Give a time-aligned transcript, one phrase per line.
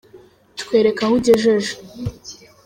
[0.59, 1.73] Twereke aho ugejeje